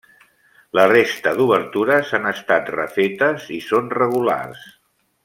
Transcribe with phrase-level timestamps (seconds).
[0.77, 4.65] La resta d'obertures han estat refetes i són regulars.